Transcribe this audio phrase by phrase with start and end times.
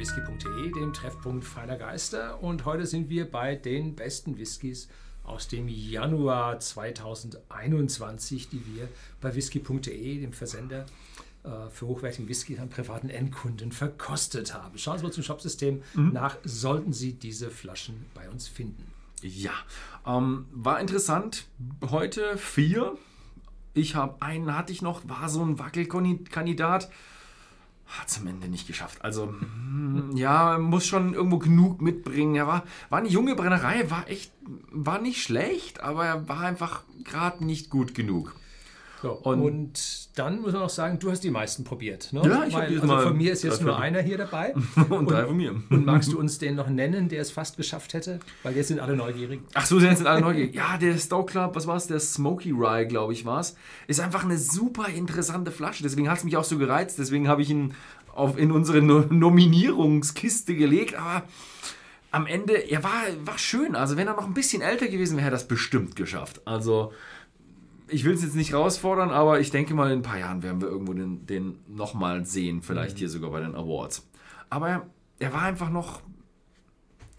[0.00, 2.42] whisky.de, dem Treffpunkt feiner Geister.
[2.42, 4.88] Und heute sind wir bei den besten Whiskys
[5.24, 8.88] aus dem Januar 2021, die wir
[9.20, 10.86] bei whisky.de, dem Versender
[11.44, 14.78] äh, für hochwertigen Whisky an privaten Endkunden verkostet haben.
[14.78, 16.14] Schauen Sie mal zum Shopsystem mhm.
[16.14, 18.86] nach, sollten Sie diese Flaschen bei uns finden.
[19.20, 19.52] Ja,
[20.06, 21.44] ähm, war interessant.
[21.90, 22.96] Heute vier.
[23.74, 26.88] Ich habe einen, hatte ich noch, war so ein Wackelkandidat.
[27.98, 29.02] Hat es am Ende nicht geschafft.
[29.02, 32.36] Also, hm, ja, muss schon irgendwo genug mitbringen.
[32.36, 34.32] Er war, war eine junge Brennerei, war echt,
[34.70, 38.36] war nicht schlecht, aber er war einfach gerade nicht gut genug.
[39.02, 42.12] So, und, und, dann muss man auch sagen, du hast die meisten probiert.
[42.12, 42.20] Ne?
[42.22, 44.54] Ja, ich habe Also von mir ist jetzt nur einer hier dabei.
[44.76, 45.52] und, und, drei von mir.
[45.70, 48.20] Und magst du uns den noch nennen, der es fast geschafft hätte?
[48.42, 49.40] Weil jetzt sind alle neugierig.
[49.54, 50.54] Ach so, jetzt sind alle neugierig.
[50.54, 51.86] Ja, der Stoke Club, was war es?
[51.86, 53.56] Der Smoky Rye, glaube ich, war es.
[53.86, 55.82] Ist einfach eine super interessante Flasche.
[55.82, 56.98] Deswegen hat es mich auch so gereizt.
[56.98, 57.74] Deswegen habe ich ihn
[58.14, 60.94] auf, in unsere no Nominierungskiste gelegt.
[60.94, 61.22] Aber
[62.10, 63.76] am Ende, er war, war schön.
[63.76, 66.42] Also wenn er noch ein bisschen älter gewesen wäre, hätte er das bestimmt geschafft.
[66.44, 66.92] Also
[67.90, 70.60] ich will es jetzt nicht herausfordern, aber ich denke mal, in ein paar Jahren werden
[70.60, 72.98] wir irgendwo den, den nochmal sehen, vielleicht mhm.
[72.98, 74.08] hier sogar bei den Awards.
[74.48, 74.86] Aber er,
[75.18, 76.02] er, war einfach noch.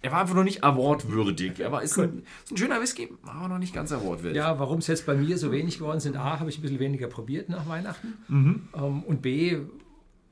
[0.00, 1.60] Er war einfach noch nicht awardwürdig.
[1.60, 4.36] Er war, ist, ein, ist ein schöner Whisky, aber noch nicht ganz awardwürdig.
[4.36, 6.80] Ja, warum es jetzt bei mir so wenig geworden sind, A, habe ich ein bisschen
[6.80, 8.14] weniger probiert nach Weihnachten.
[8.28, 8.68] Mhm.
[8.72, 9.60] Um, und B,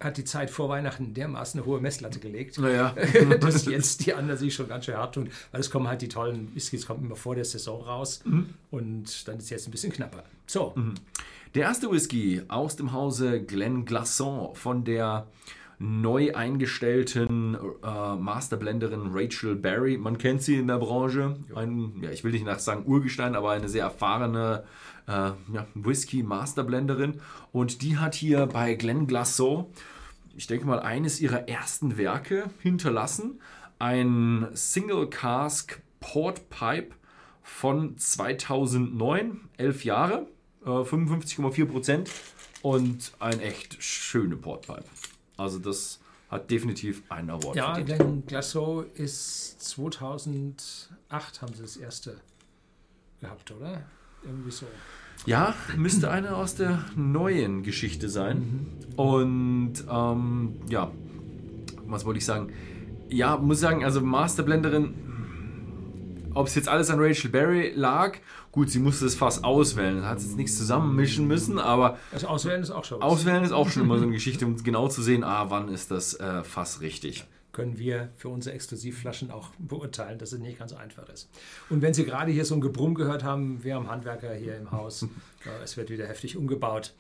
[0.01, 2.95] hat die Zeit vor Weihnachten dermaßen eine hohe Messlatte gelegt, naja.
[3.41, 5.31] dass jetzt die anderen sich schon ganz schön hart tun.
[5.53, 8.55] Weil es kommen halt die tollen Whiskys kommen immer vor der Saison raus mhm.
[8.71, 10.25] und dann ist es jetzt ein bisschen knapper.
[10.47, 10.73] So.
[10.75, 10.95] Mhm.
[11.55, 15.27] Der erste Whisky aus dem Hause Glen Glasson von der
[15.81, 19.97] neu eingestellten äh, Masterblenderin Rachel Barry.
[19.97, 21.37] Man kennt sie in der Branche.
[21.55, 24.65] Ein, ja, ich will nicht nach sagen Urgestein, aber eine sehr erfahrene
[25.09, 27.23] äh, ja, Whisky-Masterblenderin.
[27.51, 29.73] Und die hat hier bei Glenn Glasso,
[30.37, 33.41] ich denke mal, eines ihrer ersten Werke hinterlassen.
[33.79, 36.95] Ein Single Cask Port Pipe
[37.43, 40.27] von 2009, elf Jahre,
[40.63, 42.11] äh, 55,4 Prozent
[42.61, 44.85] und ein echt schöne Portpipe.
[45.41, 47.89] Also das hat definitiv einen Award ja, verdient.
[47.89, 52.21] Ja, denn Glasso ist 2008 haben sie das erste
[53.21, 53.83] gehabt, oder?
[54.23, 54.67] Irgendwie so.
[55.27, 58.69] Ja, müsste eine aus der neuen Geschichte sein.
[58.97, 60.91] Und ähm, ja,
[61.87, 62.53] was wollte ich sagen?
[63.09, 64.95] Ja, muss sagen, also Masterblenderin,
[66.35, 68.19] ob es jetzt alles an Rachel Berry lag,
[68.53, 70.05] gut, sie musste das Fass auswählen.
[70.05, 71.99] Hat jetzt nichts zusammenmischen müssen, aber.
[72.13, 73.07] Also auswählen ist auch schon was.
[73.07, 75.91] Auswählen ist auch schon immer so eine Geschichte, um genau zu sehen, ah, wann ist
[75.91, 80.73] das äh, Fass richtig können wir für unsere Exklusivflaschen auch beurteilen, dass es nicht ganz
[80.73, 81.29] einfach ist.
[81.69, 84.71] Und wenn Sie gerade hier so ein Gebrumm gehört haben, wir haben Handwerker hier im
[84.71, 85.07] Haus,
[85.65, 86.95] es wird wieder heftig umgebaut.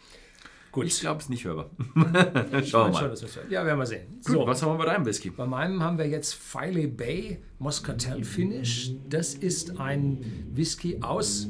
[0.72, 0.86] Gut.
[0.86, 1.70] Ich glaube es nicht hörbar.
[2.64, 3.16] Schauen wir mal.
[3.16, 4.06] Schon, ja, werden wir sehen.
[4.24, 5.30] Gut, so, was haben wir bei deinem Whisky?
[5.30, 8.92] Bei meinem haben wir jetzt Filey Bay Moscatel Finish.
[9.08, 11.48] Das ist ein Whisky aus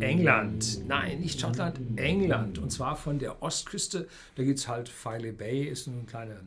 [0.00, 0.86] England.
[0.88, 2.58] Nein, nicht Schottland, England.
[2.58, 4.08] Und zwar von der Ostküste.
[4.34, 6.40] Da gibt es halt Filey Bay, ist eine kleine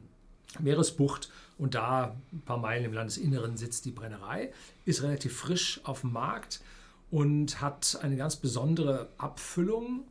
[0.60, 4.52] Meeresbucht und da ein paar Meilen im Landesinneren sitzt die Brennerei,
[4.86, 6.62] ist relativ frisch auf dem Markt
[7.10, 10.06] und hat eine ganz besondere Abfüllung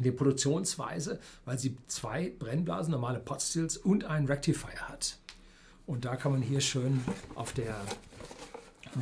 [0.00, 5.18] der Produktionsweise, weil sie zwei Brennblasen, normale Potstills und einen Rectifier hat.
[5.86, 7.00] Und da kann man hier schön
[7.34, 7.76] auf der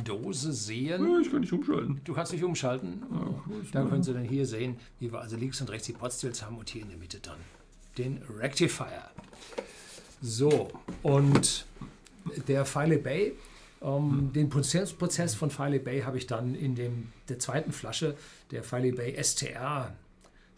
[0.03, 1.09] Dose sehen.
[1.09, 2.01] Ja, ich kann nicht umschalten.
[2.03, 3.03] Du kannst nicht umschalten.
[3.11, 6.43] Ja, da können Sie dann hier sehen, wie wir also links und rechts die Potstills
[6.43, 7.37] haben und hier in der Mitte dann
[7.97, 9.09] den Rectifier.
[10.21, 10.71] So,
[11.03, 11.65] und
[12.47, 13.33] der Filey Bay,
[13.81, 14.33] ähm, hm.
[14.33, 18.15] den Prozessprozess von Filey Bay habe ich dann in dem, der zweiten Flasche,
[18.51, 19.93] der Filey Bay STR,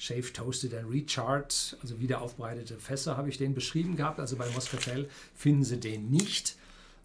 [0.03, 4.19] Shave Toasted and Recharred, also wiederaufbereitete Fässer, habe ich den beschrieben gehabt.
[4.19, 6.57] Also bei Moscatel finden Sie den nicht.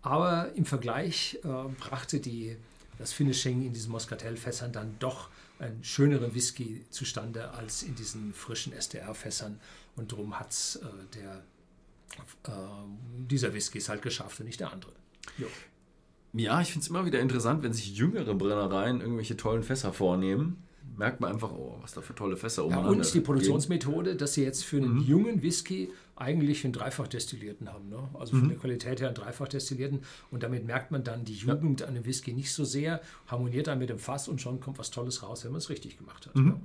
[0.03, 1.49] Aber im Vergleich äh,
[1.79, 2.57] brachte die,
[2.99, 5.29] das Finishing in diesen Moscatel-Fässern dann doch
[5.61, 9.61] einen schöneren Whisky zustande als in diesen frischen STR-Fässern.
[9.95, 10.81] Und darum hat es
[11.15, 12.51] äh, äh,
[13.31, 14.93] dieser Whisky ist halt geschafft und nicht der andere.
[15.37, 15.47] Jo.
[16.33, 20.65] Ja, ich finde es immer wieder interessant, wenn sich jüngere Brennereien irgendwelche tollen Fässer vornehmen.
[20.99, 24.35] Merkt man einfach, oh, was da für tolle Fässer um ja, Und die Produktionsmethode, dass
[24.35, 25.03] sie jetzt für einen mhm.
[25.03, 27.89] jungen Whisky eigentlich einen dreifach destillierten haben.
[27.89, 27.99] Ne?
[28.19, 28.49] Also von mhm.
[28.49, 30.01] der Qualität her einen dreifach destillierten.
[30.33, 31.87] Und damit merkt man dann die Jugend ja.
[31.87, 34.91] an dem Whisky nicht so sehr, harmoniert dann mit dem Fass und schon kommt was
[34.91, 36.35] Tolles raus, wenn man es richtig gemacht hat.
[36.35, 36.49] Mhm.
[36.49, 36.61] Ja.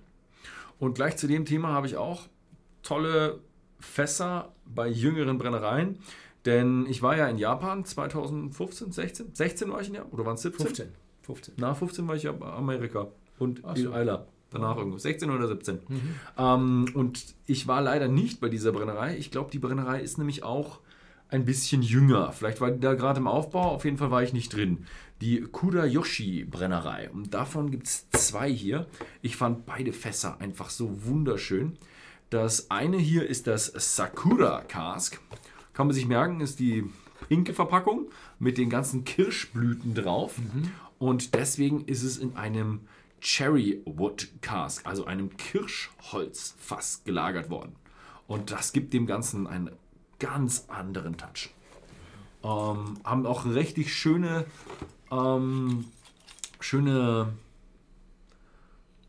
[0.79, 2.23] Und gleich zu dem Thema habe ich auch
[2.81, 3.39] tolle
[3.79, 5.99] Fässer bei jüngeren Brennereien.
[6.45, 9.35] Denn ich war ja in Japan 2015, 16?
[9.35, 10.11] 16 war ich in Japan?
[10.11, 10.65] Oder waren es 17?
[10.65, 10.87] 15.
[11.21, 11.53] 15.
[11.57, 13.07] Na, 15 war ich in Amerika.
[13.39, 13.87] Und so.
[13.89, 14.27] in Eiler.
[14.51, 14.97] Danach irgendwo.
[14.97, 15.79] 16 oder 17.
[15.87, 16.01] Mhm.
[16.37, 19.17] Ähm, und ich war leider nicht bei dieser Brennerei.
[19.17, 20.79] Ich glaube, die Brennerei ist nämlich auch
[21.29, 22.31] ein bisschen jünger.
[22.31, 24.85] Vielleicht war die da gerade im Aufbau, auf jeden Fall war ich nicht drin.
[25.21, 27.09] Die Kudayoshi Brennerei.
[27.09, 28.85] Und davon gibt es zwei hier.
[29.23, 31.77] Ich fand beide Fässer einfach so wunderschön.
[32.29, 35.19] Das eine hier ist das Sakura Cask.
[35.73, 36.83] Kann man sich merken, ist die
[37.29, 40.37] pinke Verpackung mit den ganzen Kirschblüten drauf.
[40.37, 40.69] Mhm.
[40.99, 42.81] Und deswegen ist es in einem
[43.23, 47.75] Cherry Wood Cask, also einem Kirschholzfass gelagert worden.
[48.27, 49.71] Und das gibt dem Ganzen einen
[50.19, 51.49] ganz anderen Touch.
[52.43, 54.45] Ähm, haben auch richtig schöne,
[55.09, 55.85] ähm,
[56.59, 57.33] schöne,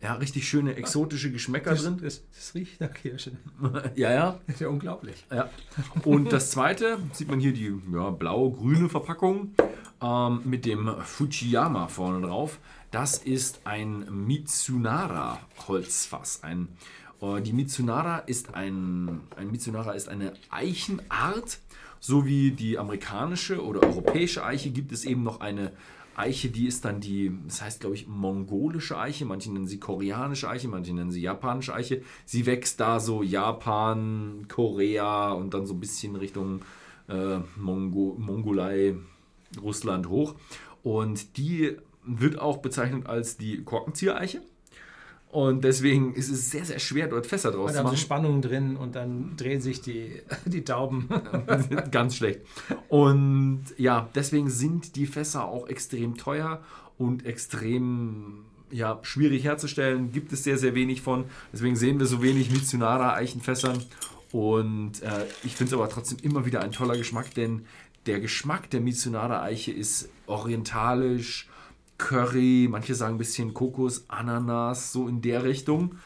[0.01, 1.99] ja, richtig schöne exotische Geschmäcker das, drin.
[2.01, 3.33] Das, das, riecht nach Kirsche.
[3.97, 4.41] ja, ja.
[4.47, 5.27] Das ist ja unglaublich.
[5.33, 5.51] Ja.
[6.05, 9.55] Und das zweite, sieht man hier die ja, blau-grüne Verpackung
[10.05, 12.59] ähm, mit dem Fujiyama vorne drauf.
[12.91, 16.43] Das ist ein Mitsunara Holzfass.
[16.43, 16.69] Ein
[17.21, 21.59] äh, die Mitsunara ist ein, ein Mitsunara ist eine Eichenart.
[22.01, 25.73] So wie die amerikanische oder europäische Eiche gibt es eben noch eine
[26.17, 30.49] Eiche, die ist dann die, das heißt glaube ich mongolische Eiche, manche nennen sie koreanische
[30.49, 32.03] Eiche, manche nennen sie japanische Eiche.
[32.27, 36.61] Sie wächst da so Japan, Korea und dann so ein bisschen Richtung
[37.09, 38.97] äh, Mongo, Mongolei,
[39.61, 40.35] Russland hoch.
[40.83, 44.43] Und die wird auch bezeichnet als die Korkenziehereiche.
[45.35, 47.75] Und deswegen ist es sehr, sehr schwer, dort Fässer draus zu machen.
[47.75, 51.09] Da haben sie Spannungen drin und dann drehen sich die, die Tauben.
[51.91, 52.43] Ganz schlecht.
[52.89, 56.63] Und ja, deswegen sind die Fässer auch extrem teuer
[56.99, 60.13] und extrem ja, schwierig herzustellen.
[60.13, 61.25] Gibt es sehr, sehr wenig von.
[61.53, 63.83] Deswegen sehen wir so wenig Mitsunara-Eichenfässern.
[64.31, 67.67] Und äh, ich finde es aber trotzdem immer wieder ein toller Geschmack, denn
[68.07, 71.49] der Geschmack der Mitsunara-Eiche ist orientalisch,
[71.99, 75.97] Curry, manche sagen ein bisschen Kokos, Ananas, so in der Richtung.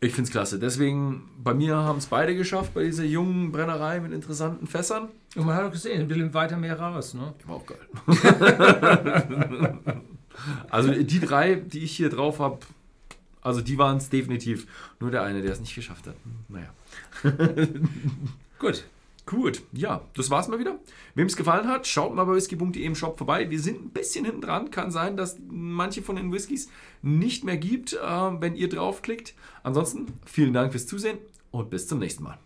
[0.00, 0.58] Ich finde es klasse.
[0.58, 5.08] Deswegen, bei mir haben es beide geschafft, bei dieser jungen Brennerei mit interessanten Fässern.
[5.34, 7.32] Und man hat auch gesehen, ein bisschen weiter mehr raus, ne?
[7.46, 7.78] War auch geil.
[10.70, 12.58] also die drei, die ich hier drauf habe,
[13.40, 14.66] also die waren es definitiv.
[15.00, 16.16] Nur der eine, der es nicht geschafft hat.
[16.48, 16.68] Naja.
[18.58, 18.84] Gut.
[19.26, 20.78] Gut, ja, das war's mal wieder.
[21.14, 23.48] Wem es gefallen hat, schaut mal bei whisky.de im Shop vorbei.
[23.48, 24.70] Wir sind ein bisschen hinten dran.
[24.70, 26.68] Kann sein, dass manche von den Whiskys
[27.00, 29.34] nicht mehr gibt, äh, wenn ihr draufklickt.
[29.62, 31.18] Ansonsten vielen Dank fürs Zusehen
[31.50, 32.38] und bis zum nächsten Mal.